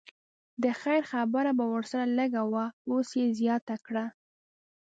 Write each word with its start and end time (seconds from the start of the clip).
د 0.63 0.65
خیر 0.81 1.01
خبره 1.11 1.51
به 1.57 1.65
ورسره 1.73 2.05
لږه 2.19 2.43
وه 2.51 2.65
اوس 2.91 3.09
یې 3.19 3.27
زیاته 3.39 3.75
کړه. 3.85 4.05